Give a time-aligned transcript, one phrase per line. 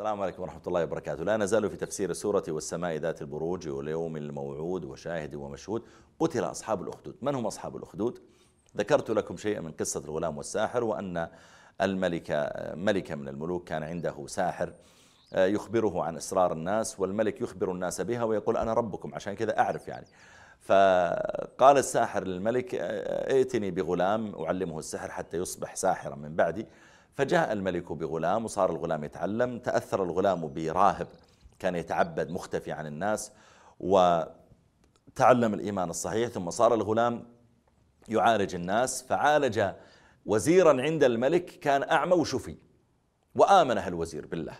[0.00, 1.24] السلام عليكم ورحمة الله وبركاته.
[1.24, 5.82] لا نزال في تفسير سورة والسماء ذات البروج واليوم الموعود وشاهد ومشهود.
[6.20, 7.16] قتل أصحاب الأخدود.
[7.22, 8.18] من هم أصحاب الأخدود؟
[8.76, 11.28] ذكرت لكم شيئا من قصة الغلام والساحر وأن
[11.80, 14.72] الملك ملك من الملوك كان عنده ساحر
[15.32, 20.06] يخبره عن إسرار الناس والملك يخبر الناس بها ويقول أنا ربكم عشان كذا أعرف يعني.
[20.60, 26.66] فقال الساحر للملك ائتني بغلام أعلمه السحر حتى يصبح ساحرا من بعدي.
[27.18, 31.06] فجاء الملك بغلام وصار الغلام يتعلم تأثر الغلام براهب
[31.58, 33.32] كان يتعبد مختفي عن الناس
[33.80, 37.26] وتعلم الإيمان الصحيح ثم صار الغلام
[38.08, 39.64] يعالج الناس فعالج
[40.26, 42.56] وزيرا عند الملك كان أعمى وشفي
[43.34, 44.54] وآمنه الوزير بالله.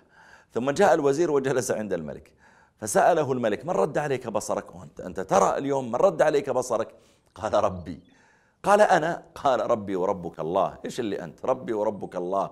[0.53, 2.33] ثم جاء الوزير وجلس عند الملك
[2.77, 4.67] فسأله الملك من رد عليك بصرك؟
[5.01, 6.95] أنت ترى اليوم من رد عليك بصرك؟
[7.35, 8.18] قال ربي.
[8.63, 10.79] قال أنا؟ قال ربي وربك الله.
[10.85, 12.51] إيش اللي أنت؟ ربي وربك الله.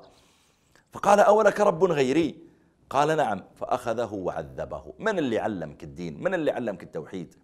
[0.93, 2.47] فقال أولك رب غيري؟
[2.91, 3.43] قال نعم.
[3.55, 4.95] فأخذه وعذبه.
[4.99, 7.35] من اللي علمك الدين؟ من اللي علمك التوحيد؟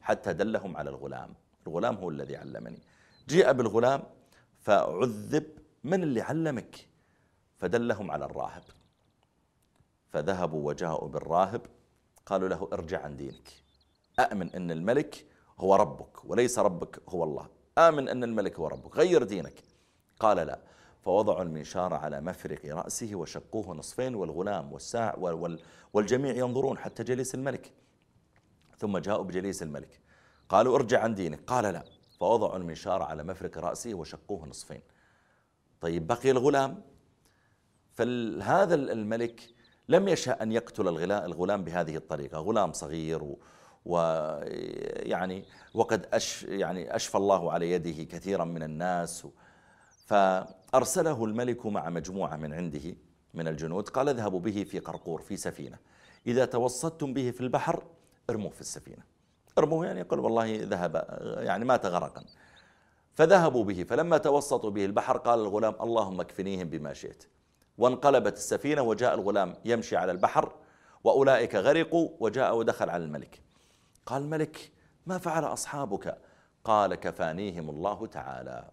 [0.00, 1.34] حتى دلهم على الغلام.
[1.66, 2.82] الغلام هو الذي علمني.
[3.28, 4.02] جيء بالغلام
[4.60, 5.46] فعذب.
[5.84, 6.88] من اللي علمك؟
[7.56, 8.62] فدلهم على الراهب.
[10.08, 11.60] فذهبوا وجاءوا بالراهب.
[12.26, 13.52] قالوا له ارجع عن دينك.
[14.20, 15.26] أأمن أن الملك
[15.58, 17.55] هو ربك وليس ربك هو الله.
[17.78, 19.62] آمن أن الملك هو ربك غير دينك.
[20.20, 20.58] قال لا.
[21.00, 25.16] فوضعوا المنشار على مفرق رأسه وشقوه نصفين والغلام والساع
[25.92, 27.72] والجميع ينظرون حتى جليس الملك.
[28.78, 30.00] ثم جاءوا بجليس الملك.
[30.48, 31.40] قالوا ارجع عن دينك.
[31.46, 31.84] قال لا.
[32.20, 34.80] فوضعوا المنشار على مفرق رأسه وشقوه نصفين.
[35.80, 36.82] طيب بقي الغلام.
[37.92, 39.40] فهذا الملك
[39.88, 42.38] لم يشاء أن يقتل الغلام بهذه الطريقة.
[42.38, 43.36] غلام صغير
[43.86, 49.26] ويعني وقد أش يعني أشفى الله على يده كثيرا من الناس.
[50.06, 52.94] فأرسله الملك مع مجموعة من عنده
[53.34, 53.88] من الجنود.
[53.88, 55.78] قال اذهبوا به في قرقور في سفينة.
[56.26, 57.82] إذا توسطتم به في البحر
[58.30, 59.02] ارموه في السفينة.
[59.58, 61.06] ارموه يعني يقول والله ذهب
[61.38, 62.24] يعني مات غرقا.
[63.12, 63.82] فذهبوا به.
[63.82, 67.24] فلما توسطوا به البحر قال الغلام اللهم اكفنيهم بما شئت.
[67.78, 70.52] وانقلبت السفينة وجاء الغلام يمشي على البحر
[71.04, 73.45] وأولئك غرقوا وجاء ودخل على الملك.
[74.06, 74.72] قال الملك
[75.06, 76.18] ما فعل أصحابك؟
[76.64, 78.70] قال كفانيهم الله تعالى.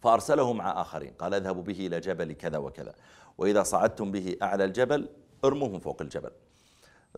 [0.00, 2.94] فأرسله مع آخرين قال اذهبوا به إلى جبل كذا وكذا
[3.38, 5.08] وإذا صعدتم به أعلى الجبل
[5.44, 6.30] ارموهم فوق الجبل.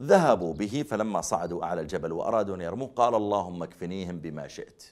[0.03, 4.84] ذهبوا به فلما صعدوا أعلى الجبل وأرادوا أن يرموه قال اللهم اكفنيهم بما شئت.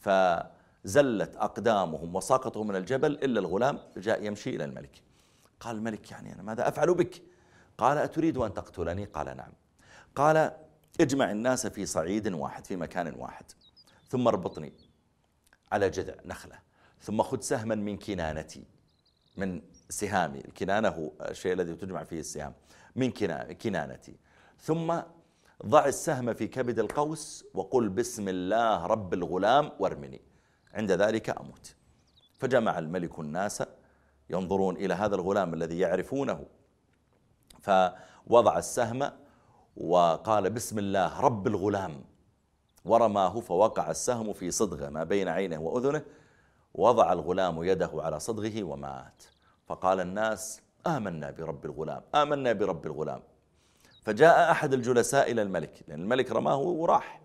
[0.00, 5.02] فزلت أقدامهم وسقطوا من الجبل إلا الغلام جاء يمشي إلى الملك.
[5.60, 7.22] قال الملك يعني أنا ماذا أفعل بك؟
[7.78, 9.52] قال أتريد أن تقتلني؟ قال نعم.
[10.14, 10.52] قال
[11.00, 13.44] اجمع الناس في صعيد واحد في مكان واحد.
[14.08, 14.72] ثم اربطني
[15.72, 16.58] على جذع نخلة.
[17.00, 18.64] ثم خذ سهما من كنانتي
[19.36, 20.38] من سهامي.
[20.38, 22.54] الكنانة هو الشيء الذي تجمع فيه السهام.
[22.96, 23.10] من
[23.62, 24.16] كنانتي.
[24.60, 25.00] ثم
[25.66, 30.20] ضع السهم في كبد القوس وقل بسم الله رب الغلام وارمني.
[30.74, 31.74] عند ذلك أموت.
[32.38, 33.62] فجمع الملك الناس
[34.30, 36.46] ينظرون إلى هذا الغلام الذي يعرفونه.
[37.60, 39.23] فوضع السهم
[39.76, 42.04] وقال بسم الله رب الغلام.
[42.84, 46.02] ورماه فوقع السهم في صدغه ما بين عينه وأذنه
[46.74, 49.22] وضع الغلام يده على صدغه ومات.
[49.66, 53.22] فقال الناس آمنا برب الغلام آمنا برب الغلام.
[54.02, 57.20] فجاء أحد الجلساء إلى الملك لأن الملك رماه وراح.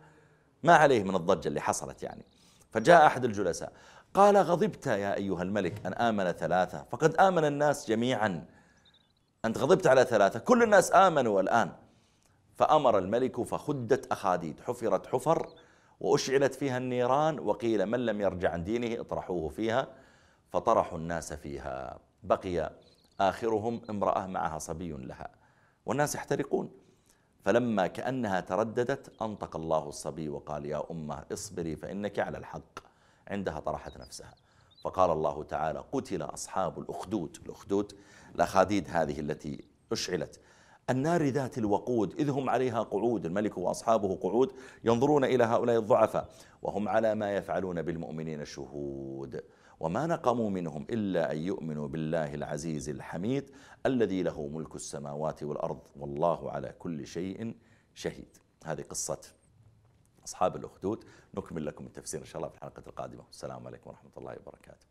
[0.64, 2.26] ما عليه من الضجة اللي حصلت يعني.
[2.72, 3.74] فجاء أحد الجلساء
[4.14, 6.86] قال غضبت يا أيها الملك أن آمن ثلاثة.
[6.92, 8.46] فقد آمن الناس جميعا.
[9.46, 10.40] أنت غضبت على ثلاثة.
[10.40, 11.72] كل الناس آمنوا الآن.
[12.60, 15.50] فأمر الملك فخدت أخاديد حفرت حفر
[16.00, 19.88] وأشعلت فيها النيران وقيل من لم يرجع عن دينه اطرحوه فيها
[20.50, 22.00] فطرحوا الناس فيها.
[22.24, 22.72] بقي
[23.20, 25.30] آخرهم امرأة معها صبي لها.
[25.86, 26.72] والناس يحترقون.
[27.46, 32.80] فلما كأنها ترددت أنطق الله الصبي وقال يا أمة اصبري فإنك على الحق.
[33.28, 34.34] عندها طرحت نفسها.
[34.84, 37.38] فقال الله تعالى قتل أصحاب الأخدود.
[37.46, 37.94] الأخدود
[38.36, 40.40] الأخاديد هذه التي أشعلت.
[40.90, 44.54] النار ذات الوقود إذ هم عليها قعود الملك وأصحابه قعود
[44.84, 46.30] ينظرون إلى هؤلاء الضعفاء
[46.62, 49.44] وهم على ما يفعلون بالمؤمنين شهود.
[49.80, 53.52] وما نقموا منهم إلا أن يؤمنوا بالله العزيز الحميد
[53.86, 57.56] الذي له ملك السماوات والأرض والله على كل شيء
[57.94, 58.38] شهيد.
[58.66, 59.22] هذه قصة
[60.26, 61.06] أصحاب الأخدود.
[61.34, 63.24] نكمل لكم التفسير إن شاء الله في الحلقة القادمة.
[63.28, 64.88] والسلام عليكم ورحمة الله وبركاته.